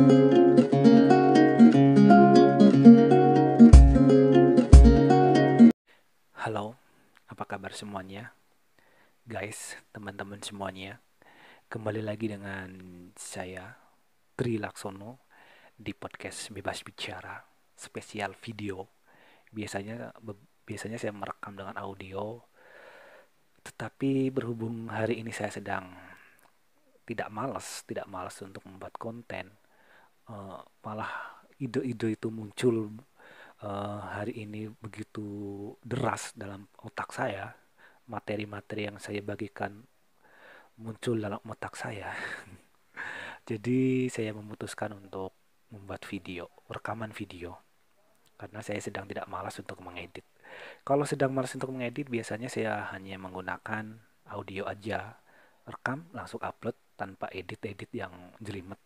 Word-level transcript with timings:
Halo, 0.00 0.16
apa 7.28 7.44
kabar 7.44 7.76
semuanya? 7.76 8.32
Guys, 9.28 9.76
teman-teman 9.92 10.40
semuanya, 10.40 11.04
kembali 11.68 12.00
lagi 12.00 12.32
dengan 12.32 12.72
saya, 13.12 13.76
Tri 14.40 14.56
Laksono, 14.56 15.20
di 15.76 15.92
podcast 15.92 16.48
Bebas 16.48 16.80
Bicara, 16.80 17.36
spesial 17.76 18.32
video. 18.40 18.88
Biasanya 19.52 20.16
biasanya 20.64 20.96
saya 20.96 21.12
merekam 21.12 21.60
dengan 21.60 21.76
audio, 21.76 22.40
tetapi 23.68 24.32
berhubung 24.32 24.88
hari 24.88 25.20
ini 25.20 25.28
saya 25.28 25.52
sedang 25.52 25.92
tidak 27.04 27.28
malas, 27.28 27.84
tidak 27.84 28.08
malas 28.08 28.40
untuk 28.40 28.64
membuat 28.64 28.96
konten, 28.96 29.59
uh, 30.30 30.62
malah 30.86 31.10
ide-ide 31.58 32.14
itu 32.14 32.28
muncul 32.30 32.94
uh, 33.60 34.00
hari 34.16 34.46
ini 34.46 34.70
begitu 34.78 35.26
deras 35.82 36.32
dalam 36.38 36.70
otak 36.80 37.10
saya. 37.10 37.52
Materi-materi 38.10 38.90
yang 38.90 38.98
saya 38.98 39.22
bagikan 39.22 39.86
muncul 40.82 41.18
dalam 41.18 41.38
otak 41.46 41.78
saya. 41.78 42.10
Jadi 43.48 44.10
saya 44.10 44.34
memutuskan 44.34 44.94
untuk 44.98 45.34
membuat 45.70 46.02
video 46.06 46.50
rekaman 46.66 47.14
video. 47.14 47.54
Karena 48.34 48.64
saya 48.64 48.80
sedang 48.82 49.06
tidak 49.06 49.28
malas 49.30 49.54
untuk 49.60 49.78
mengedit. 49.84 50.24
Kalau 50.82 51.06
sedang 51.06 51.30
malas 51.30 51.54
untuk 51.54 51.70
mengedit 51.70 52.10
biasanya 52.10 52.50
saya 52.50 52.90
hanya 52.90 53.20
menggunakan 53.20 54.00
audio 54.32 54.66
aja. 54.66 55.20
Rekam 55.68 56.10
langsung 56.10 56.42
upload 56.42 56.74
tanpa 56.98 57.30
edit-edit 57.30 57.86
yang 57.94 58.10
jelimet 58.42 58.80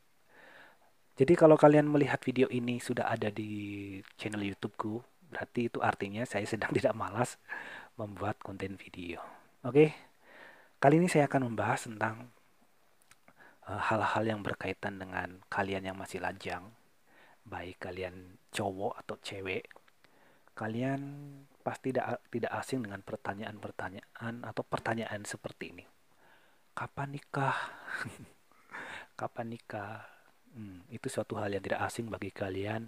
jadi 1.15 1.39
kalau 1.39 1.55
kalian 1.55 1.87
melihat 1.87 2.19
video 2.27 2.51
ini 2.51 2.83
sudah 2.83 3.07
ada 3.07 3.31
di 3.31 4.03
channel 4.19 4.43
YouTubeku, 4.43 4.99
berarti 5.31 5.71
itu 5.71 5.79
artinya 5.79 6.27
saya 6.27 6.43
sedang 6.43 6.75
tidak 6.77 6.95
malas 6.99 7.39
membuat 7.95 8.43
konten 8.43 8.75
video. 8.75 9.23
Oke, 9.63 9.95
kali 10.83 10.99
ini 10.99 11.07
saya 11.07 11.31
akan 11.31 11.55
membahas 11.55 11.87
tentang 11.87 12.35
eh, 13.71 13.79
hal-hal 13.79 14.25
uh, 14.27 14.31
yang 14.35 14.41
berkaitan 14.43 14.99
dengan 14.99 15.39
kalian 15.47 15.87
yang 15.87 15.95
masih 15.95 16.19
lajang, 16.19 16.75
baik 17.47 17.79
kalian 17.79 18.35
cowok 18.51 18.99
atau 19.07 19.15
cewek. 19.23 19.71
Kalian 20.59 21.03
pasti 21.63 21.95
tidak 21.95 22.27
tidak 22.31 22.53
asing 22.59 22.83
dengan 22.83 23.03
pertanyaan-pertanyaan 23.07 24.43
atau 24.43 24.63
pertanyaan 24.67 25.23
seperti 25.23 25.79
ini. 25.79 25.87
Kapan 26.75 27.15
nikah? 27.15 27.59
Kapan 29.19 29.55
nikah? 29.55 30.14
Hmm, 30.55 30.87
itu 30.87 31.11
suatu 31.11 31.35
hal 31.35 31.51
yang 31.51 31.67
tidak 31.67 31.83
asing 31.83 32.07
bagi 32.07 32.31
kalian 32.31 32.87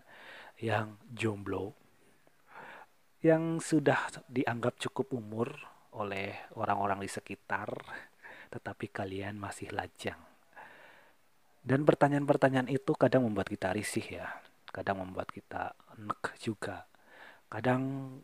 yang 0.62 0.95
jomblo, 1.11 1.75
yang 3.27 3.58
sudah 3.58 4.06
dianggap 4.31 4.78
cukup 4.78 5.19
umur 5.19 5.50
oleh 5.98 6.47
orang-orang 6.55 7.03
di 7.03 7.11
sekitar, 7.11 7.67
tetapi 8.55 8.86
kalian 8.95 9.34
masih 9.34 9.75
lajang. 9.75 10.20
Dan 11.67 11.83
pertanyaan-pertanyaan 11.83 12.70
itu 12.70 12.95
kadang 12.95 13.27
membuat 13.27 13.50
kita 13.50 13.75
risih 13.75 14.23
ya, 14.23 14.30
kadang 14.70 15.03
membuat 15.03 15.34
kita 15.34 15.75
nek 15.98 16.39
juga. 16.39 16.86
Kadang 17.51 18.14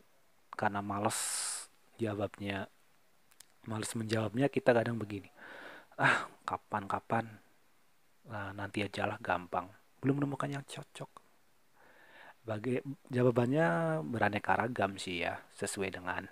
karena 0.55 0.79
males 0.79 1.19
jawabnya, 1.99 2.71
males 3.67 3.91
menjawabnya 3.91 4.47
kita 4.47 4.71
kadang 4.71 4.95
begini, 4.95 5.27
ah 5.99 6.31
kapan-kapan 6.47 7.42
Nah, 8.31 8.55
nanti 8.55 8.85
aja 8.85 9.03
lah 9.03 9.19
gampang. 9.19 9.67
Belum 9.99 10.23
menemukan 10.23 10.47
yang 10.47 10.63
cocok. 10.63 11.11
Bagi 12.43 12.79
jawabannya 13.07 13.99
beraneka 14.03 14.59
ragam 14.59 14.99
sih 14.99 15.23
ya, 15.23 15.39
sesuai 15.55 15.95
dengan 15.95 16.27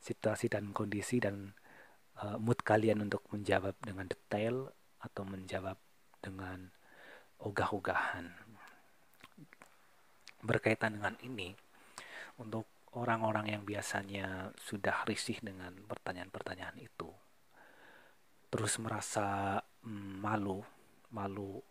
situasi 0.00 0.52
dan 0.52 0.72
kondisi 0.72 1.16
dan 1.20 1.56
uh, 2.20 2.36
mood 2.36 2.60
kalian 2.60 3.04
untuk 3.04 3.24
menjawab 3.32 3.76
dengan 3.80 4.08
detail 4.08 4.68
atau 5.00 5.22
menjawab 5.24 5.76
dengan 6.20 6.68
ogah-ogahan. 7.40 8.28
Berkaitan 10.44 11.00
dengan 11.00 11.16
ini, 11.24 11.52
untuk 12.40 12.68
orang-orang 12.96 13.52
yang 13.56 13.62
biasanya 13.64 14.52
sudah 14.56 15.04
risih 15.08 15.40
dengan 15.40 15.72
pertanyaan-pertanyaan 15.84 16.80
itu, 16.80 17.08
terus 18.52 18.76
merasa 18.80 19.60
mm, 19.84 20.20
malu 20.20 20.60
malu 21.10 21.62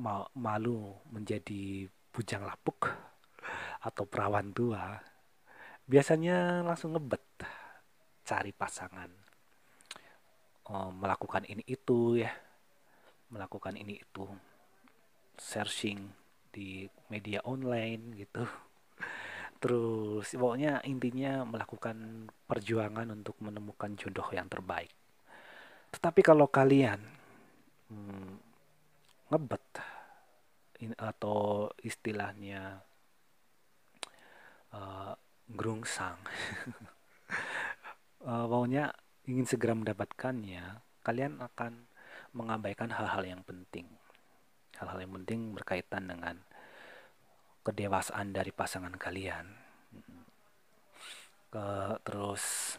ma 0.00 0.24
malu 0.32 0.96
menjadi 1.12 1.84
bujang 2.12 2.44
lapuk 2.44 2.88
atau 3.82 4.04
perawan 4.08 4.52
tua 4.52 4.96
biasanya 5.84 6.62
langsung 6.64 6.94
ngebet 6.94 7.24
cari 8.22 8.54
pasangan. 8.54 9.10
Oh, 10.72 10.94
melakukan 10.94 11.42
ini 11.44 11.66
itu 11.66 12.22
ya 12.22 12.30
melakukan 13.34 13.74
ini 13.74 13.98
itu 13.98 14.24
searching 15.36 16.06
di 16.52 16.86
media 17.10 17.42
online 17.44 18.14
gitu. 18.14 18.44
Terus 19.62 20.26
pokoknya 20.34 20.82
intinya 20.86 21.42
melakukan 21.46 22.28
perjuangan 22.46 23.08
untuk 23.10 23.38
menemukan 23.42 23.94
jodoh 23.98 24.26
yang 24.30 24.46
terbaik. 24.46 24.90
Tetapi 25.92 26.20
kalau 26.24 26.48
kalian 26.48 26.98
hmm, 27.92 28.32
ngebet. 29.28 29.66
In, 30.82 30.96
atau 30.98 31.70
istilahnya 31.86 32.82
uh, 34.74 35.14
gerungsang 35.46 36.18
uh, 38.26 38.46
maunya 38.50 38.90
ingin 39.30 39.46
segera 39.46 39.78
mendapatkannya 39.78 40.82
kalian 41.06 41.38
akan 41.38 41.86
mengabaikan 42.32 42.90
hal-hal 42.90 43.22
yang 43.22 43.42
penting. 43.44 43.86
Hal-hal 44.80 45.04
yang 45.04 45.12
penting 45.22 45.52
berkaitan 45.52 46.08
dengan 46.08 46.42
kedewasaan 47.62 48.32
dari 48.34 48.50
pasangan 48.50 48.94
kalian. 48.96 49.46
Ke 51.52 52.00
terus 52.02 52.74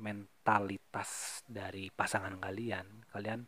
mentalitas 0.00 1.42
dari 1.44 1.92
pasangan 1.92 2.40
kalian. 2.40 3.06
Kalian 3.12 3.44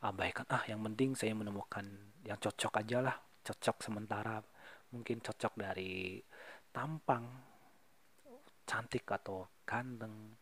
abaikan. 0.00 0.48
Ah 0.48 0.64
yang 0.68 0.80
penting 0.84 1.12
saya 1.12 1.36
menemukan 1.36 1.84
yang 2.24 2.38
cocok 2.40 2.80
aja 2.80 2.98
lah. 3.04 3.16
Cocok 3.44 3.76
sementara. 3.84 4.40
Mungkin 4.90 5.22
cocok 5.22 5.54
dari 5.54 6.18
tampang 6.72 7.24
cantik 8.66 9.06
atau 9.08 9.46
ganteng. 9.64 10.34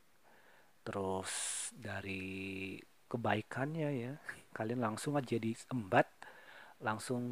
Terus 0.82 1.32
dari 1.74 2.76
kebaikannya 3.08 3.88
ya 3.92 4.12
kalian 4.52 4.84
langsung 4.84 5.16
aja 5.16 5.40
diembat 5.40 6.04
langsung 6.84 7.22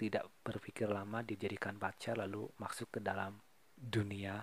tidak 0.00 0.24
berpikir 0.40 0.88
lama 0.88 1.20
dijadikan 1.20 1.76
pacar 1.76 2.16
lalu 2.16 2.48
masuk 2.56 2.96
ke 2.96 3.00
dalam 3.04 3.36
dunia 3.76 4.42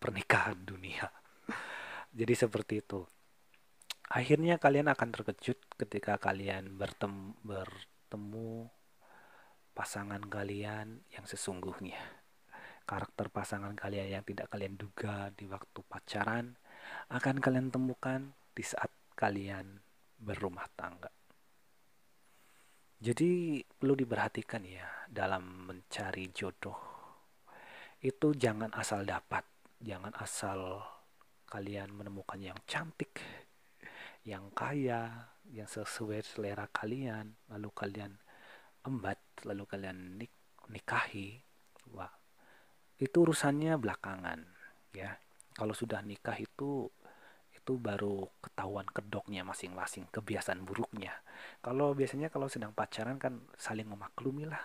pernikahan 0.00 0.60
dunia. 0.60 1.08
Jadi 2.18 2.34
seperti 2.36 2.74
itu 2.80 3.04
akhirnya 4.10 4.58
kalian 4.58 4.90
akan 4.90 5.08
terkejut 5.14 5.58
ketika 5.78 6.18
kalian 6.18 6.74
bertemu, 6.74 7.38
bertemu 7.46 8.66
pasangan 9.70 10.18
kalian 10.26 11.06
yang 11.14 11.24
sesungguhnya. 11.24 12.02
Karakter 12.82 13.30
pasangan 13.30 13.78
kalian 13.78 14.18
yang 14.18 14.24
tidak 14.26 14.50
kalian 14.50 14.74
duga 14.74 15.30
di 15.30 15.46
waktu 15.46 15.78
pacaran 15.86 16.58
akan 17.14 17.38
kalian 17.38 17.70
temukan 17.70 18.34
di 18.50 18.66
saat 18.66 18.90
kalian 19.14 19.78
berumah 20.18 20.66
tangga. 20.74 21.06
Jadi 23.00 23.62
perlu 23.62 23.94
diperhatikan 23.94 24.66
ya 24.66 24.84
dalam 25.06 25.70
mencari 25.70 26.28
jodoh. 26.34 26.76
Itu 28.02 28.34
jangan 28.34 28.74
asal 28.74 29.06
dapat, 29.06 29.46
jangan 29.80 30.12
asal 30.18 30.82
kalian 31.48 31.94
menemukan 31.94 32.42
yang 32.42 32.58
cantik, 32.68 33.22
yang 34.24 34.52
kaya, 34.52 35.32
yang 35.50 35.68
sesuai 35.68 36.20
selera 36.22 36.68
kalian, 36.68 37.32
lalu 37.48 37.68
kalian 37.72 38.12
embat, 38.84 39.18
lalu 39.48 39.64
kalian 39.64 40.20
nik 40.20 40.32
nikahi, 40.70 41.40
wah 41.90 42.12
itu 43.00 43.16
urusannya 43.24 43.80
belakangan, 43.80 44.44
ya. 44.92 45.16
Kalau 45.56 45.74
sudah 45.74 46.04
nikah 46.04 46.36
itu 46.38 46.88
itu 47.50 47.72
baru 47.76 48.24
ketahuan 48.40 48.88
kedoknya 48.88 49.44
masing-masing, 49.44 50.08
kebiasaan 50.08 50.64
buruknya. 50.64 51.12
Kalau 51.60 51.92
biasanya 51.92 52.32
kalau 52.32 52.48
sedang 52.48 52.72
pacaran 52.72 53.20
kan 53.20 53.40
saling 53.60 53.88
memaklumi 53.88 54.48
lah, 54.48 54.62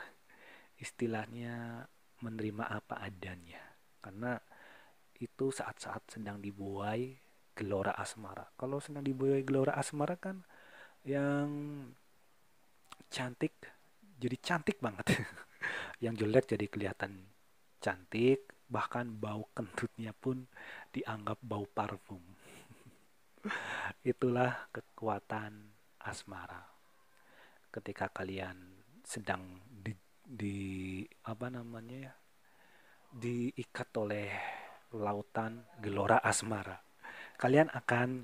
istilahnya 0.79 1.83
menerima 2.23 2.63
apa 2.71 3.03
adanya, 3.03 3.59
karena 3.99 4.39
itu 5.19 5.51
saat-saat 5.51 6.19
sedang 6.19 6.39
dibuai 6.43 7.24
gelora 7.55 7.95
asmara. 7.95 8.43
Kalau 8.59 8.83
sedang 8.83 9.01
dibuai 9.01 9.41
gelora 9.47 9.79
asmara 9.79 10.19
kan 10.19 10.43
yang 11.07 11.49
cantik 13.07 13.55
jadi 14.19 14.37
cantik 14.39 14.77
banget. 14.83 15.07
Yang 16.03 16.27
jelek 16.27 16.45
jadi 16.45 16.65
kelihatan 16.69 17.25
cantik 17.81 18.53
bahkan 18.69 19.09
bau 19.09 19.49
kentutnya 19.55 20.11
pun 20.13 20.45
dianggap 20.91 21.39
bau 21.41 21.65
parfum. 21.65 22.21
Itulah 24.11 24.69
kekuatan 24.69 25.73
asmara. 26.05 26.61
Ketika 27.71 28.11
kalian 28.11 28.55
sedang 29.01 29.63
di, 29.71 29.95
di 30.21 30.57
apa 31.25 31.47
namanya 31.49 31.97
ya 32.11 32.13
diikat 33.15 33.89
oleh 33.95 34.27
lautan 34.95 35.63
gelora 35.79 36.19
asmara 36.19 36.84
kalian 37.35 37.67
akan 37.71 38.23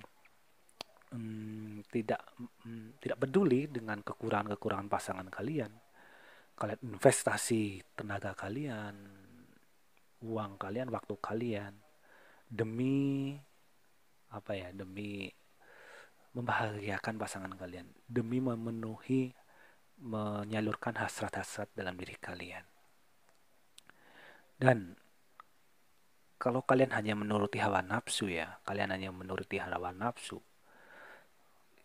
um, 1.12 1.84
tidak 1.92 2.22
um, 2.40 2.96
tidak 3.04 3.18
peduli 3.20 3.68
dengan 3.68 4.00
kekurangan-kekurangan 4.02 4.88
pasangan 4.88 5.28
kalian. 5.28 5.72
Kalian 6.56 6.80
investasi 6.94 7.82
tenaga 7.98 8.38
kalian 8.38 8.96
uang 10.22 10.62
kalian 10.62 10.94
waktu 10.94 11.18
kalian 11.18 11.74
demi 12.46 13.34
apa 14.30 14.52
ya 14.54 14.70
demi 14.70 15.26
membahagiakan 16.38 17.18
pasangan 17.18 17.54
kalian 17.58 17.90
demi 18.06 18.38
memenuhi 18.38 19.34
menyalurkan 20.02 20.98
hasrat-hasrat 20.98 21.70
dalam 21.78 21.98
diri 21.98 22.18
kalian. 22.18 22.66
Dan 24.62 24.94
kalau 26.42 26.66
kalian 26.66 26.90
hanya 26.98 27.14
menuruti 27.14 27.62
hawa 27.62 27.86
nafsu 27.86 28.26
ya 28.26 28.58
kalian 28.66 28.90
hanya 28.90 29.14
menuruti 29.14 29.62
hawa 29.62 29.94
nafsu 29.94 30.42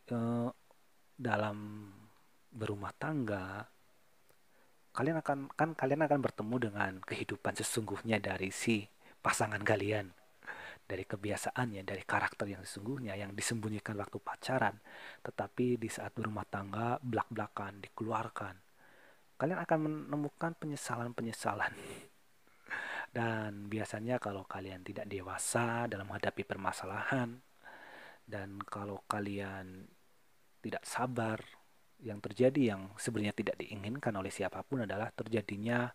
eh, 0.08 0.48
dalam 1.20 1.92
berumah 2.56 2.96
tangga 2.96 3.68
kalian 4.96 5.20
akan 5.20 5.52
kan 5.52 5.76
kalian 5.76 6.08
akan 6.08 6.20
bertemu 6.24 6.56
dengan 6.56 6.92
kehidupan 7.04 7.52
sesungguhnya 7.60 8.16
dari 8.16 8.48
si 8.48 8.88
pasangan 9.20 9.60
kalian 9.60 10.08
dari 10.86 11.02
kebiasaannya, 11.02 11.82
dari 11.82 12.06
karakter 12.06 12.46
yang 12.46 12.62
sesungguhnya 12.62 13.18
yang 13.18 13.34
disembunyikan 13.34 13.98
waktu 13.98 14.22
pacaran, 14.22 14.78
tetapi 15.26 15.82
di 15.82 15.90
saat 15.90 16.14
berumah 16.14 16.46
tangga 16.46 17.02
belak-belakan 17.02 17.82
dikeluarkan. 17.82 18.54
Kalian 19.36 19.60
akan 19.66 19.78
menemukan 19.82 20.54
penyesalan-penyesalan. 20.54 21.74
Dan 23.16 23.72
biasanya 23.72 24.20
kalau 24.20 24.44
kalian 24.44 24.84
tidak 24.84 25.08
dewasa 25.08 25.88
dalam 25.88 26.04
menghadapi 26.04 26.44
permasalahan 26.44 27.40
dan 28.28 28.60
kalau 28.60 29.00
kalian 29.08 29.88
tidak 30.60 30.84
sabar, 30.84 31.40
yang 32.04 32.20
terjadi 32.20 32.76
yang 32.76 32.92
sebenarnya 33.00 33.32
tidak 33.32 33.56
diinginkan 33.56 34.12
oleh 34.20 34.28
siapa 34.28 34.60
pun 34.60 34.84
adalah 34.84 35.08
terjadinya 35.16 35.88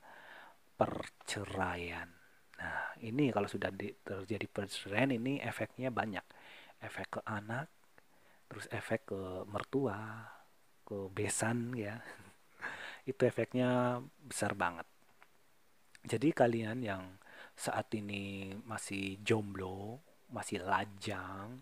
perceraian 0.74 2.10
Nah, 2.62 2.94
ini 3.02 3.34
kalau 3.34 3.50
sudah 3.50 3.74
di, 3.74 3.90
terjadi 4.06 4.46
perceraian 4.46 5.10
ini 5.10 5.42
efeknya 5.42 5.90
banyak. 5.90 6.22
Efek 6.78 7.08
ke 7.18 7.22
anak, 7.26 7.68
terus 8.46 8.70
efek 8.70 9.10
ke 9.10 9.22
mertua, 9.50 10.30
ke 10.86 11.10
besan 11.10 11.74
ya. 11.74 11.98
Itu 13.10 13.26
efeknya 13.26 14.02
besar 14.22 14.54
banget. 14.54 14.86
Jadi 16.02 16.34
kalian 16.34 16.82
yang 16.82 17.04
saat 17.54 17.94
ini 17.94 18.56
masih 18.66 19.22
jomblo, 19.22 20.02
masih 20.34 20.64
lajang, 20.64 21.62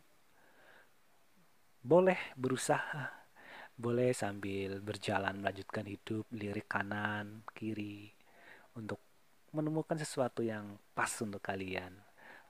boleh 1.84 2.20
berusaha 2.36 3.20
boleh 3.80 4.12
sambil 4.12 4.84
berjalan 4.84 5.40
melanjutkan 5.40 5.88
hidup 5.88 6.28
lirik 6.36 6.68
kanan 6.68 7.48
kiri 7.56 8.12
untuk 8.76 9.00
menemukan 9.56 9.96
sesuatu 9.96 10.44
yang 10.44 10.76
pas 10.92 11.08
untuk 11.24 11.40
kalian. 11.40 11.96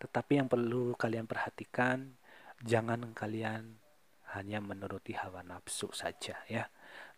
Tetapi 0.02 0.42
yang 0.42 0.50
perlu 0.50 0.98
kalian 0.98 1.30
perhatikan, 1.30 2.18
jangan 2.66 3.14
kalian 3.14 3.78
hanya 4.34 4.58
menuruti 4.58 5.14
hawa 5.14 5.46
nafsu 5.46 5.94
saja 5.94 6.42
ya. 6.50 6.66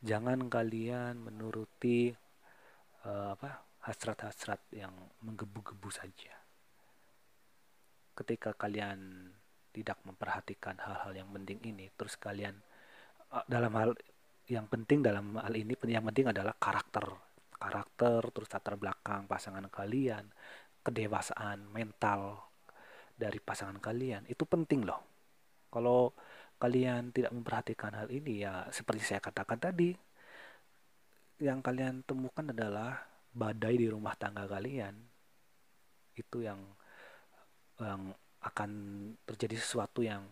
Jangan 0.04 0.52
kalian 0.52 1.24
menuruti 1.24 2.12
uh, 3.08 3.32
apa 3.32 3.64
hasrat-hasrat 3.86 4.62
yang 4.74 4.94
menggebu-gebu 5.26 5.90
saja. 5.90 6.34
Ketika 8.14 8.54
kalian 8.54 9.32
tidak 9.72 9.98
memperhatikan 10.04 10.78
hal-hal 10.78 11.16
yang 11.16 11.30
penting 11.32 11.58
ini, 11.64 11.90
terus 11.96 12.20
kalian 12.20 12.54
uh, 13.34 13.46
dalam 13.48 13.74
hal 13.74 13.96
yang 14.52 14.68
penting 14.68 15.00
dalam 15.00 15.40
hal 15.40 15.54
ini 15.56 15.74
yang 15.88 16.04
penting 16.04 16.28
adalah 16.30 16.52
karakter 16.60 17.08
karakter, 17.62 18.34
terus 18.34 18.50
latar 18.50 18.74
belakang 18.74 19.30
pasangan 19.30 19.70
kalian, 19.70 20.26
kedewasaan 20.82 21.70
mental 21.70 22.50
dari 23.14 23.38
pasangan 23.38 23.78
kalian 23.78 24.26
itu 24.26 24.42
penting 24.50 24.82
loh. 24.82 25.06
Kalau 25.70 26.18
kalian 26.58 27.14
tidak 27.14 27.30
memperhatikan 27.38 27.94
hal 27.94 28.10
ini 28.10 28.42
ya 28.42 28.66
seperti 28.74 29.06
saya 29.06 29.22
katakan 29.22 29.62
tadi, 29.62 29.94
yang 31.38 31.62
kalian 31.62 32.02
temukan 32.02 32.50
adalah 32.50 33.11
badai 33.32 33.76
di 33.80 33.88
rumah 33.88 34.16
tangga 34.20 34.48
kalian. 34.48 34.96
Itu 36.16 36.44
yang 36.44 36.60
yang 37.82 38.14
akan 38.42 38.72
terjadi 39.26 39.58
sesuatu 39.58 40.06
yang 40.06 40.26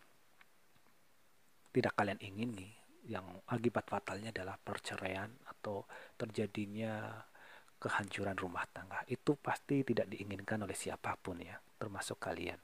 tidak 1.73 1.93
kalian 1.93 2.17
ingini 2.21 2.69
yang 3.09 3.25
akibat 3.49 3.85
fatalnya 3.89 4.29
adalah 4.29 4.57
perceraian 4.57 5.29
atau 5.49 5.85
terjadinya 6.17 7.09
kehancuran 7.79 8.37
rumah 8.37 8.65
tangga 8.69 9.01
itu 9.07 9.33
pasti 9.39 9.81
tidak 9.87 10.11
diinginkan 10.11 10.61
oleh 10.61 10.75
siapa 10.75 11.15
pun 11.17 11.41
ya 11.41 11.57
termasuk 11.79 12.19
kalian 12.21 12.59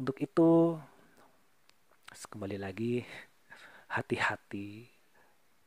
untuk 0.00 0.16
itu 0.18 0.78
kembali 2.08 2.56
lagi 2.58 3.04
hati-hati 3.92 4.97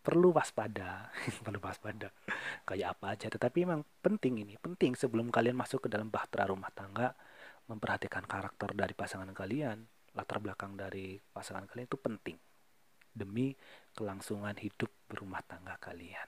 perlu 0.02 0.34
waspada 0.34 1.14
perlu 1.46 1.62
waspada 1.62 2.10
kayak 2.66 2.98
apa 2.98 3.06
aja 3.16 3.28
tetapi 3.30 3.66
memang 3.70 3.86
penting 4.02 4.42
ini 4.42 4.58
penting 4.58 4.98
sebelum 4.98 5.30
kalian 5.30 5.56
masuk 5.56 5.86
ke 5.86 5.90
dalam 5.90 6.10
bahtera 6.10 6.50
rumah 6.50 6.74
tangga 6.74 7.14
memperhatikan 7.70 8.26
karakter 8.26 8.74
dari 8.74 8.94
pasangan 8.98 9.30
kalian 9.32 9.86
latar 10.18 10.44
belakang 10.44 10.76
dari 10.76 11.16
pasangan 11.32 11.70
kalian 11.70 11.88
itu 11.88 12.00
penting 12.02 12.38
demi 13.12 13.52
kelangsungan 13.92 14.56
hidup 14.56 14.88
berumah 15.12 15.44
tangga 15.44 15.76
kalian. 15.80 16.28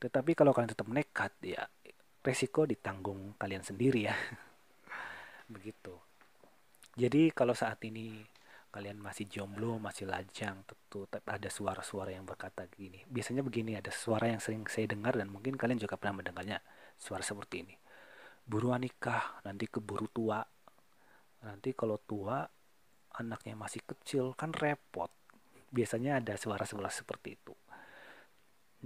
Tetapi 0.00 0.32
kalau 0.32 0.56
kalian 0.56 0.72
tetap 0.72 0.88
nekat, 0.88 1.32
ya 1.44 1.68
resiko 2.24 2.64
ditanggung 2.64 3.36
kalian 3.36 3.60
sendiri 3.60 4.08
ya. 4.08 4.16
Begitu. 5.54 5.92
Jadi 6.96 7.30
kalau 7.36 7.52
saat 7.52 7.80
ini 7.84 8.24
kalian 8.70 9.02
masih 9.02 9.26
jomblo, 9.26 9.76
masih 9.82 10.06
lajang, 10.06 10.62
tentu 10.64 11.10
ada 11.10 11.48
suara-suara 11.50 12.14
yang 12.14 12.22
berkata 12.24 12.64
gini. 12.70 13.02
Biasanya 13.10 13.42
begini, 13.42 13.74
ada 13.74 13.90
suara 13.90 14.30
yang 14.30 14.38
sering 14.38 14.64
saya 14.70 14.86
dengar 14.86 15.18
dan 15.18 15.26
mungkin 15.28 15.58
kalian 15.58 15.78
juga 15.82 15.98
pernah 15.98 16.22
mendengarnya. 16.22 16.62
Suara 16.94 17.20
seperti 17.26 17.66
ini. 17.66 17.74
Buruan 18.46 18.82
nikah, 18.82 19.42
nanti 19.42 19.66
keburu 19.66 20.06
tua. 20.10 20.40
Nanti 21.42 21.74
kalau 21.74 21.98
tua, 21.98 22.46
anaknya 23.18 23.58
masih 23.58 23.82
kecil 23.82 24.38
kan 24.38 24.54
repot 24.54 25.10
biasanya 25.70 26.22
ada 26.22 26.34
suara-suara 26.38 26.90
seperti 26.90 27.34
itu 27.34 27.54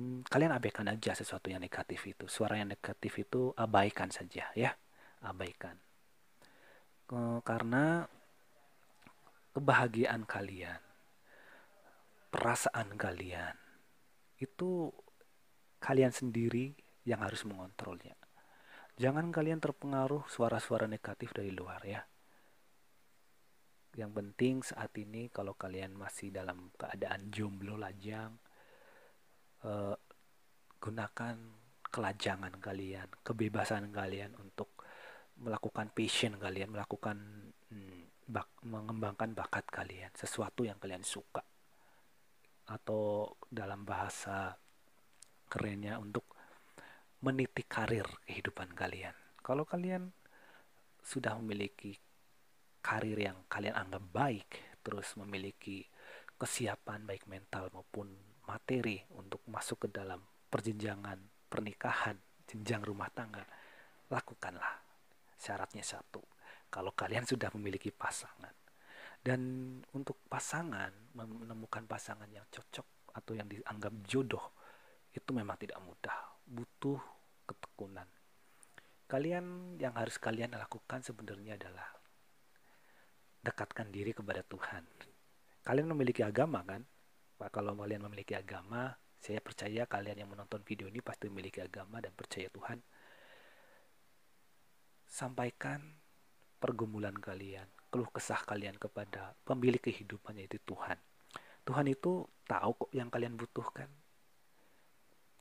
hmm, 0.00 0.28
kalian 0.28 0.52
abaikan 0.56 0.88
aja 0.88 1.12
sesuatu 1.12 1.52
yang 1.52 1.60
negatif 1.60 2.00
itu 2.08 2.24
suara 2.28 2.60
yang 2.60 2.72
negatif 2.72 3.12
itu 3.20 3.52
abaikan 3.56 4.08
saja 4.08 4.48
ya 4.56 4.72
abaikan 5.24 5.76
karena 7.44 8.08
kebahagiaan 9.54 10.26
kalian 10.26 10.82
perasaan 12.34 12.98
kalian 12.98 13.54
itu 14.42 14.90
kalian 15.78 16.10
sendiri 16.10 16.74
yang 17.06 17.22
harus 17.22 17.46
mengontrolnya. 17.46 18.18
Jangan 18.98 19.30
kalian 19.30 19.62
terpengaruh 19.62 20.26
suara-suara 20.26 20.90
negatif 20.90 21.30
dari 21.30 21.54
luar 21.54 21.78
ya. 21.86 22.02
Yang 23.94 24.10
penting 24.10 24.54
saat 24.66 24.90
ini 24.98 25.30
kalau 25.30 25.54
kalian 25.54 25.94
masih 25.94 26.34
dalam 26.34 26.74
keadaan 26.74 27.30
jomblo 27.30 27.78
lajang 27.78 28.34
eh, 29.62 29.96
gunakan 30.82 31.36
kelajangan 31.94 32.58
kalian 32.58 33.06
kebebasan 33.22 33.94
kalian 33.94 34.34
untuk 34.42 34.74
melakukan 35.38 35.94
passion 35.94 36.34
kalian 36.42 36.74
melakukan 36.74 37.50
bak, 38.34 38.50
mengembangkan 38.66 39.30
bakat 39.38 39.62
kalian 39.70 40.10
sesuatu 40.18 40.66
yang 40.66 40.74
kalian 40.82 41.06
suka 41.06 41.46
atau 42.66 43.30
dalam 43.46 43.86
bahasa 43.86 44.58
kerennya 45.46 46.02
untuk 46.02 46.26
meniti 47.22 47.62
karir 47.62 48.08
kehidupan 48.26 48.74
kalian 48.74 49.14
kalau 49.44 49.62
kalian 49.62 50.10
sudah 51.04 51.36
memiliki 51.36 52.00
karir 52.80 53.16
yang 53.16 53.44
kalian 53.48 53.76
anggap 53.76 54.04
baik, 54.12 54.80
terus 54.80 55.12
memiliki 55.20 55.84
kesiapan 56.40 57.04
baik 57.04 57.28
mental 57.28 57.68
maupun 57.72 58.12
materi 58.48 59.04
untuk 59.16 59.40
masuk 59.48 59.84
ke 59.84 59.88
dalam 59.92 60.20
perjenjangan 60.48 61.16
pernikahan, 61.48 62.16
jenjang 62.48 62.84
rumah 62.84 63.12
tangga, 63.12 63.44
lakukanlah. 64.08 64.80
Syaratnya 65.36 65.84
satu, 65.84 66.24
kalau 66.74 66.90
kalian 66.90 67.22
sudah 67.22 67.54
memiliki 67.54 67.94
pasangan. 67.94 68.50
Dan 69.22 69.40
untuk 69.94 70.26
pasangan, 70.26 70.90
menemukan 71.14 71.86
pasangan 71.86 72.26
yang 72.26 72.42
cocok 72.50 73.14
atau 73.14 73.32
yang 73.38 73.46
dianggap 73.46 73.94
jodoh, 74.10 74.58
itu 75.14 75.30
memang 75.30 75.54
tidak 75.54 75.78
mudah. 75.86 76.34
Butuh 76.42 76.98
ketekunan. 77.46 78.10
Kalian 79.06 79.78
yang 79.78 79.94
harus 79.94 80.18
kalian 80.18 80.58
lakukan 80.58 81.06
sebenarnya 81.06 81.54
adalah 81.54 81.86
dekatkan 83.46 83.94
diri 83.94 84.10
kepada 84.10 84.42
Tuhan. 84.42 84.82
Kalian 85.62 85.88
memiliki 85.94 86.26
agama 86.26 86.66
kan? 86.66 86.82
Pak, 87.38 87.54
kalau 87.54 87.78
kalian 87.78 88.04
memiliki 88.04 88.34
agama, 88.34 88.92
saya 89.22 89.40
percaya 89.40 89.88
kalian 89.88 90.26
yang 90.26 90.30
menonton 90.32 90.60
video 90.66 90.90
ini 90.90 91.00
pasti 91.00 91.30
memiliki 91.30 91.62
agama 91.64 92.02
dan 92.02 92.12
percaya 92.12 92.50
Tuhan. 92.52 92.82
Sampaikan 95.08 96.03
pergumulan 96.58 97.14
kalian, 97.14 97.66
keluh 97.92 98.10
kesah 98.10 98.42
kalian 98.42 98.74
kepada 98.80 99.34
pemilik 99.46 99.80
kehidupan 99.80 100.40
yaitu 100.40 100.58
Tuhan. 100.66 100.98
Tuhan 101.64 101.86
itu 101.88 102.28
tahu 102.44 102.70
kok 102.74 102.90
yang 102.92 103.08
kalian 103.08 103.38
butuhkan. 103.38 103.88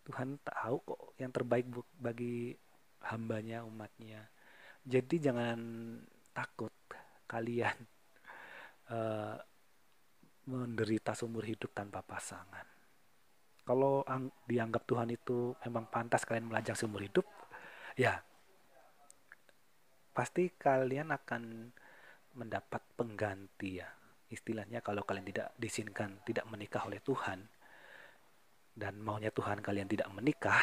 Tuhan 0.04 0.40
tahu 0.44 0.76
kok 0.84 1.02
yang 1.20 1.32
terbaik 1.32 1.68
bagi 2.00 2.56
hambanya, 3.08 3.64
umatnya. 3.68 4.28
Jadi 4.84 5.20
jangan 5.20 5.60
takut 6.36 6.72
kalian 7.28 7.76
uh, 8.92 9.36
menderita 10.52 11.16
seumur 11.16 11.48
hidup 11.48 11.72
tanpa 11.72 12.04
pasangan. 12.04 12.68
Kalau 13.64 14.04
dianggap 14.44 14.84
Tuhan 14.84 15.08
itu 15.16 15.56
memang 15.64 15.88
pantas 15.88 16.28
kalian 16.28 16.52
melajang 16.52 16.76
seumur 16.76 17.00
hidup, 17.00 17.24
ya 17.96 18.20
pasti 20.14 20.54
kalian 20.54 21.10
akan 21.10 21.74
mendapat 22.38 22.82
pengganti 22.94 23.82
ya 23.82 23.90
istilahnya 24.30 24.82
kalau 24.82 25.06
kalian 25.06 25.26
tidak 25.26 25.54
diizinkan 25.58 26.22
tidak 26.26 26.46
menikah 26.50 26.86
oleh 26.86 27.02
Tuhan 27.02 27.46
dan 28.74 28.98
maunya 29.02 29.30
Tuhan 29.30 29.62
kalian 29.62 29.86
tidak 29.86 30.10
menikah 30.10 30.62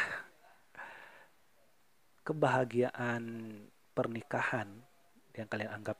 kebahagiaan 2.27 3.23
pernikahan 3.95 4.67
yang 5.35 5.47
kalian 5.47 5.71
anggap 5.71 5.99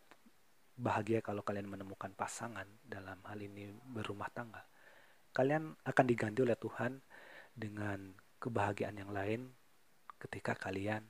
bahagia 0.75 1.23
kalau 1.23 1.43
kalian 1.43 1.71
menemukan 1.71 2.11
pasangan 2.15 2.67
dalam 2.83 3.19
hal 3.27 3.39
ini 3.39 3.71
berumah 3.91 4.27
tangga 4.35 4.63
kalian 5.31 5.71
akan 5.87 6.05
diganti 6.07 6.43
oleh 6.43 6.59
Tuhan 6.59 6.99
dengan 7.55 8.11
kebahagiaan 8.43 8.99
yang 8.99 9.11
lain 9.11 9.47
ketika 10.19 10.55
kalian 10.59 11.03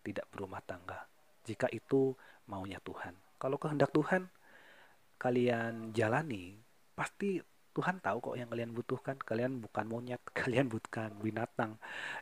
tidak 0.00 0.24
berumah 0.32 0.64
tangga 0.64 1.15
jika 1.46 1.70
itu 1.70 2.18
maunya 2.50 2.82
Tuhan. 2.82 3.14
Kalau 3.38 3.56
kehendak 3.62 3.94
Tuhan 3.94 4.26
kalian 5.16 5.94
jalani, 5.94 6.58
pasti 6.98 7.38
Tuhan 7.76 8.00
tahu 8.00 8.32
kok 8.32 8.36
yang 8.40 8.48
kalian 8.48 8.72
butuhkan. 8.72 9.16
Kalian 9.20 9.60
bukan 9.60 9.84
monyet, 9.84 10.22
kalian 10.40 10.66
bukan 10.66 11.12
binatang 11.20 11.76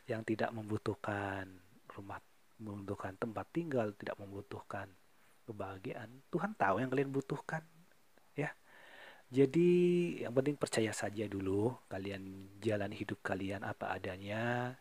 yang 0.05 0.21
tidak 0.27 0.51
membutuhkan 0.51 1.47
rumah, 1.95 2.19
membutuhkan 2.59 3.15
tempat 3.15 3.47
tinggal, 3.55 3.95
tidak 3.95 4.19
membutuhkan 4.19 4.91
kebahagiaan. 5.47 6.11
Tuhan 6.27 6.59
tahu 6.59 6.83
yang 6.83 6.91
kalian 6.91 7.11
butuhkan, 7.15 7.63
ya. 8.35 8.51
Jadi 9.31 9.71
yang 10.21 10.35
penting 10.35 10.59
percaya 10.59 10.91
saja 10.91 11.23
dulu, 11.25 11.71
kalian 11.87 12.51
jalani 12.59 12.99
hidup 12.99 13.23
kalian 13.23 13.63
apa 13.63 13.95
adanya, 13.95 14.75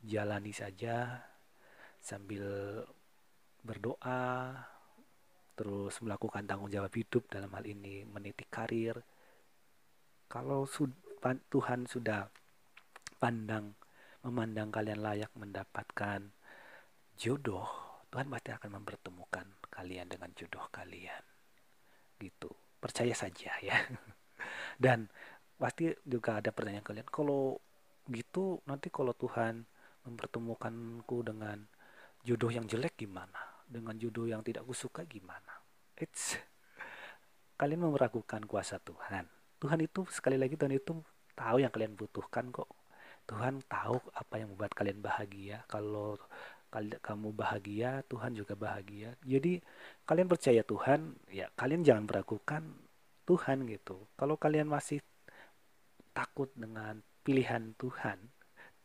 jalani 0.00 0.50
saja 0.56 1.22
sambil 2.00 2.46
berdoa, 3.66 4.54
terus 5.58 5.98
melakukan 6.04 6.46
tanggung 6.46 6.70
jawab 6.70 6.92
hidup 6.94 7.26
dalam 7.26 7.50
hal 7.52 7.64
ini 7.66 8.06
meniti 8.06 8.46
karir. 8.46 9.02
Kalau 10.30 10.68
Tuhan 11.50 11.78
sudah 11.90 12.28
pandang 13.16 13.74
memandang 14.26 14.74
kalian 14.74 15.00
layak 15.00 15.32
mendapatkan 15.38 16.34
jodoh, 17.14 17.66
Tuhan 18.10 18.26
pasti 18.26 18.50
akan 18.50 18.70
mempertemukan 18.82 19.46
kalian 19.70 20.10
dengan 20.10 20.30
jodoh 20.34 20.66
kalian. 20.68 21.22
Gitu. 22.18 22.50
Percaya 22.82 23.14
saja 23.14 23.54
ya. 23.62 23.76
Dan 24.82 25.08
pasti 25.56 25.88
juga 26.04 26.42
ada 26.42 26.52
pertanyaan 26.52 26.84
kalian, 26.84 27.08
kalau 27.08 27.56
gitu 28.06 28.60
nanti 28.68 28.92
kalau 28.92 29.16
Tuhan 29.16 29.64
mempertemukanku 30.06 31.26
dengan 31.26 31.64
jodoh 32.26 32.50
yang 32.52 32.68
jelek 32.68 32.98
gimana? 32.98 33.55
Dengan 33.66 33.98
judul 33.98 34.30
yang 34.30 34.42
tidak 34.46 34.64
kusuka 34.64 35.02
gimana? 35.04 35.62
It's 35.98 36.38
kalian 37.60 37.88
meragukan 37.88 38.44
kuasa 38.44 38.78
Tuhan. 38.80 39.26
Tuhan 39.56 39.80
itu 39.80 40.04
sekali 40.12 40.36
lagi 40.36 40.54
Tuhan 40.60 40.76
itu 40.76 41.00
tahu 41.32 41.56
yang 41.60 41.72
kalian 41.72 41.96
butuhkan 41.96 42.52
kok. 42.52 42.68
Tuhan 43.26 43.64
tahu 43.66 43.98
apa 44.14 44.34
yang 44.38 44.54
membuat 44.54 44.72
kalian 44.76 45.02
bahagia. 45.02 45.66
Kalau 45.66 46.20
kamu 47.00 47.32
bahagia, 47.32 48.04
Tuhan 48.06 48.36
juga 48.36 48.54
bahagia. 48.54 49.16
Jadi 49.24 49.58
kalian 50.04 50.28
percaya 50.28 50.60
Tuhan, 50.60 51.16
ya 51.32 51.48
kalian 51.56 51.82
jangan 51.82 52.04
meragukan 52.04 52.62
Tuhan 53.26 53.66
gitu. 53.66 54.06
Kalau 54.14 54.36
kalian 54.36 54.68
masih 54.68 55.00
takut 56.12 56.52
dengan 56.54 57.00
pilihan 57.24 57.74
Tuhan, 57.80 58.20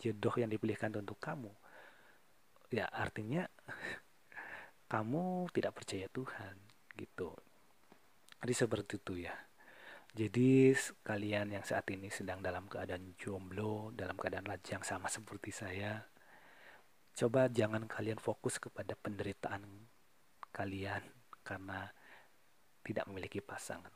jodoh 0.02 0.36
yang 0.40 0.50
dipilihkan 0.50 0.96
untuk 0.98 1.20
kamu, 1.22 1.52
ya 2.74 2.90
artinya 2.90 3.46
kamu 4.92 5.48
tidak 5.56 5.80
percaya 5.80 6.12
Tuhan 6.12 6.56
gitu. 7.00 7.32
Jadi 8.44 8.54
seperti 8.54 9.00
itu 9.00 9.14
ya. 9.24 9.36
Jadi 10.12 10.76
kalian 11.08 11.56
yang 11.56 11.64
saat 11.64 11.88
ini 11.88 12.12
sedang 12.12 12.44
dalam 12.44 12.68
keadaan 12.68 13.16
jomblo 13.16 13.96
dalam 13.96 14.20
keadaan 14.20 14.44
lajang 14.52 14.84
sama 14.84 15.08
seperti 15.08 15.56
saya 15.56 16.04
coba 17.16 17.48
jangan 17.48 17.88
kalian 17.88 18.20
fokus 18.20 18.60
kepada 18.60 18.96
penderitaan 19.00 19.64
kalian 20.52 21.04
karena 21.48 21.92
tidak 22.84 23.08
memiliki 23.08 23.40
pasangan. 23.40 23.92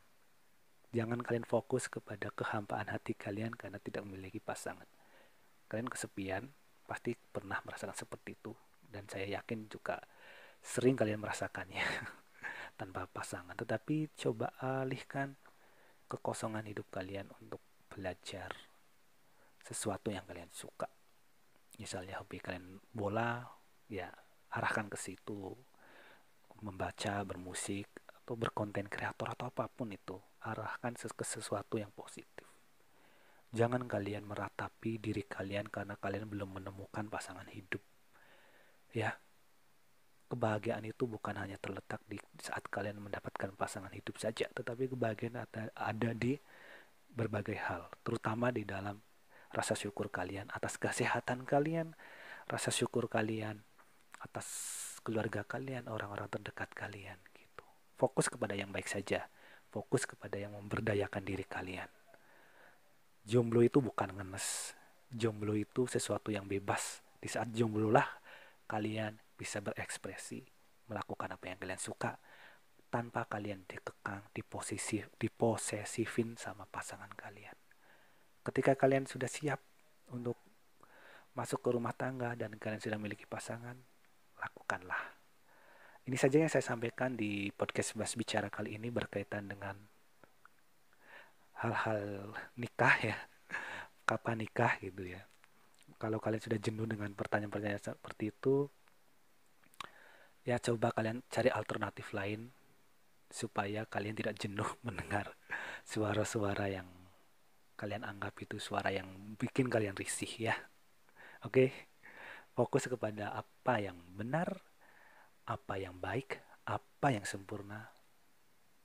Jangan 0.95 1.19
kalian 1.19 1.43
fokus 1.43 1.91
kepada 1.91 2.31
kehampaan 2.31 2.87
hati 2.87 3.11
kalian 3.11 3.51
karena 3.51 3.83
tidak 3.83 4.07
memiliki 4.07 4.39
pasangan. 4.39 4.87
Kalian 5.67 5.91
kesepian 5.91 6.47
pasti 6.87 7.17
pernah 7.17 7.59
merasakan 7.67 7.97
seperti 7.97 8.39
itu. 8.39 8.55
Dan 8.87 9.03
saya 9.11 9.27
yakin 9.41 9.67
juga 9.67 9.99
sering 10.65 10.97
kalian 10.97 11.21
merasakannya 11.21 11.85
tanpa 12.79 13.05
pasangan. 13.05 13.53
Tetapi 13.53 14.17
coba 14.17 14.49
alihkan 14.57 15.37
kekosongan 16.09 16.65
hidup 16.65 16.89
kalian 16.89 17.29
untuk 17.37 17.61
belajar 17.93 18.49
sesuatu 19.61 20.09
yang 20.09 20.25
kalian 20.25 20.49
suka. 20.49 20.89
Misalnya 21.77 22.17
hobi 22.17 22.41
kalian 22.41 22.81
bola 22.89 23.45
ya 23.85 24.09
arahkan 24.57 24.89
ke 24.89 24.97
situ. 24.97 25.53
Membaca 26.65 27.21
bermusik 27.21 27.85
atau 28.09 28.33
berkonten 28.33 28.89
kreator 28.89 29.37
atau 29.37 29.53
apa 29.53 29.69
pun 29.69 29.93
itu 29.93 30.17
arahkan 30.41 30.97
ke 30.97 31.25
sesuatu 31.27 31.77
yang 31.77 31.93
positif. 31.93 32.47
Jangan 33.53 33.85
kalian 33.85 34.25
meratapi 34.25 34.97
diri 34.97 35.21
kalian 35.29 35.69
karena 35.69 35.93
kalian 35.99 36.25
belum 36.25 36.59
menemukan 36.59 37.05
pasangan 37.07 37.47
hidup 37.51 37.83
ya 38.95 39.11
kebahagiaan 40.25 40.83
itu 40.85 41.05
bukan 41.05 41.37
hanya 41.37 41.55
terletak 41.61 42.01
di 42.09 42.17
saat 42.41 42.65
kalian 42.67 42.97
mendapatkan 42.97 43.53
pasangan 43.53 43.93
hidup 43.93 44.17
saja, 44.17 44.49
tetapi 44.49 44.89
kebahagiaan 44.89 45.45
ada, 45.45 45.69
ada 45.77 46.09
di 46.17 46.37
berbagai 47.15 47.55
hal, 47.55 47.87
terutama 48.03 48.51
di 48.51 48.67
dalam 48.67 48.99
rasa 49.55 49.77
syukur 49.77 50.11
kalian 50.11 50.51
atas 50.51 50.75
kesehatan 50.75 51.47
kalian, 51.47 51.95
rasa 52.51 52.73
syukur 52.73 53.07
kalian 53.07 53.63
atas 54.19 54.47
keluarga 55.05 55.45
kalian, 55.45 55.87
orang-orang 55.87 56.27
terdekat 56.27 56.73
kalian 56.73 57.15
gitu. 57.37 57.63
Fokus 57.95 58.27
kepada 58.27 58.57
yang 58.57 58.73
baik 58.73 58.89
saja, 58.89 59.29
fokus 59.69 60.03
kepada 60.09 60.35
yang 60.35 60.57
memberdayakan 60.57 61.23
diri 61.23 61.45
kalian. 61.45 61.87
Jomblo 63.25 63.61
itu 63.61 63.79
bukan 63.79 64.11
ngenes, 64.11 64.73
jomblo 65.13 65.53
itu 65.55 65.85
sesuatu 65.85 66.33
yang 66.33 66.49
bebas. 66.49 67.05
Di 67.21 67.29
saat 67.31 67.49
jomblo 67.53 67.89
lah 67.89 68.05
kalian 68.65 69.17
bisa 69.35 69.59
berekspresi, 69.59 70.41
melakukan 70.87 71.35
apa 71.35 71.45
yang 71.51 71.59
kalian 71.59 71.79
suka 71.79 72.17
tanpa 72.87 73.27
kalian 73.27 73.67
dikekang, 73.67 74.31
diposisi, 74.31 75.03
diposesifin 75.19 76.39
sama 76.39 76.63
pasangan 76.63 77.11
kalian. 77.11 77.55
Ketika 78.45 78.79
kalian 78.79 79.03
sudah 79.03 79.27
siap 79.27 79.59
untuk 80.15 80.39
masuk 81.35 81.59
ke 81.59 81.69
rumah 81.75 81.91
tangga 81.91 82.33
dan 82.39 82.55
kalian 82.55 82.79
sudah 82.79 82.95
memiliki 82.95 83.27
pasangan, 83.27 83.75
lakukanlah. 84.39 85.19
Ini 86.05 86.15
saja 86.15 86.39
yang 86.39 86.51
saya 86.53 86.63
sampaikan 86.63 87.17
di 87.17 87.49
podcast 87.51 87.97
Bas 87.97 88.13
Bicara 88.13 88.47
kali 88.47 88.77
ini 88.77 88.93
berkaitan 88.93 89.49
dengan 89.49 89.75
hal-hal 91.59 92.31
nikah 92.55 92.95
ya. 93.03 93.17
kapan 94.05 94.45
nikah 94.45 94.77
gitu 94.85 95.01
ya 95.01 95.25
kalau 95.97 96.19
kalian 96.19 96.43
sudah 96.43 96.59
jenuh 96.59 96.85
dengan 96.85 97.11
pertanyaan-pertanyaan 97.15 97.95
seperti 97.95 98.29
itu 98.29 98.67
ya 100.45 100.61
coba 100.61 100.93
kalian 100.93 101.25
cari 101.27 101.49
alternatif 101.49 102.13
lain 102.13 102.53
supaya 103.33 103.89
kalian 103.89 104.13
tidak 104.13 104.37
jenuh 104.37 104.69
mendengar 104.85 105.33
suara-suara 105.81 106.69
yang 106.69 106.87
kalian 107.75 108.07
anggap 108.07 108.37
itu 108.39 108.55
suara 108.55 108.93
yang 108.93 109.35
bikin 109.35 109.67
kalian 109.67 109.97
risih 109.97 110.31
ya. 110.39 110.55
Oke, 111.43 111.73
fokus 112.55 112.87
kepada 112.87 113.35
apa 113.35 113.83
yang 113.83 113.99
benar, 114.15 114.63
apa 115.43 115.75
yang 115.75 115.99
baik, 115.99 116.39
apa 116.63 117.07
yang 117.11 117.27
sempurna, 117.27 117.91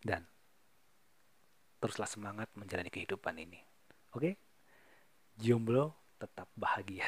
dan 0.02 0.26
teruslah 1.79 2.11
semangat 2.11 2.50
menjalani 2.59 2.90
kehidupan 2.90 3.38
ini. 3.38 3.62
Oke, 4.12 4.37
jomblo 5.38 5.95
tetap 6.19 6.50
bahagia. 6.59 7.07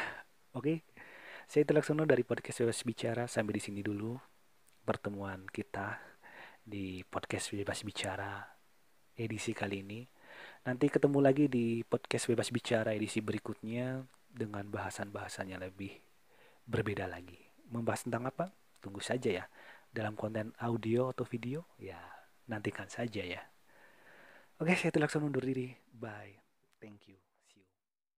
Oke, 0.56 0.87
saya 1.50 1.66
Telaksono 1.66 2.06
dari 2.06 2.23
podcast 2.23 2.62
Bebas 2.62 2.80
Bicara 2.87 3.26
sampai 3.26 3.59
di 3.59 3.62
sini 3.62 3.82
dulu 3.85 4.31
pertemuan 4.82 5.46
kita 5.46 5.98
di 6.62 7.06
podcast 7.06 7.54
Bebas 7.54 7.86
Bicara 7.86 8.42
edisi 9.14 9.54
kali 9.54 9.82
ini. 9.82 10.02
Nanti 10.66 10.90
ketemu 10.90 11.18
lagi 11.22 11.46
di 11.46 11.86
podcast 11.86 12.26
Bebas 12.26 12.50
Bicara 12.50 12.90
edisi 12.94 13.22
berikutnya 13.22 14.02
dengan 14.26 14.66
bahasan-bahasannya 14.66 15.58
lebih 15.62 15.94
berbeda 16.66 17.06
lagi. 17.06 17.38
Membahas 17.70 18.06
tentang 18.06 18.26
apa? 18.26 18.50
Tunggu 18.82 18.98
saja 18.98 19.30
ya. 19.30 19.44
Dalam 19.92 20.18
konten 20.18 20.56
audio 20.58 21.12
atau 21.12 21.22
video, 21.28 21.68
ya 21.78 22.00
nantikan 22.50 22.88
saja 22.90 23.22
ya. 23.22 23.42
Oke, 24.58 24.74
saya 24.74 24.90
Tilakson 24.90 25.26
undur 25.26 25.44
diri. 25.44 25.74
Bye. 25.94 26.38
Thank 26.82 27.06
you. 27.12 27.31